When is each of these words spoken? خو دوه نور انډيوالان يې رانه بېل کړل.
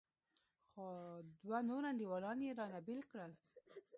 خو 0.69 0.85
دوه 1.43 1.59
نور 1.69 1.83
انډيوالان 1.89 2.37
يې 2.47 2.51
رانه 2.59 2.79
بېل 2.87 3.01
کړل. 3.11 3.31